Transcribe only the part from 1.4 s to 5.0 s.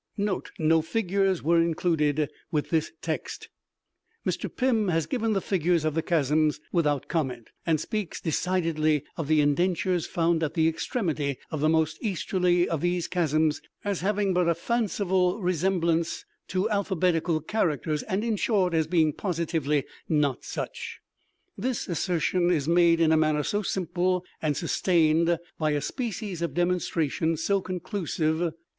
were included with this text) Mr. Pym